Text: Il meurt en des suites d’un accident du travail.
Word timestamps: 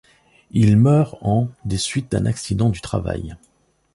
Il 0.49 0.77
meurt 0.77 1.15
en 1.21 1.47
des 1.63 1.77
suites 1.77 2.11
d’un 2.11 2.25
accident 2.25 2.71
du 2.71 2.81
travail. 2.81 3.35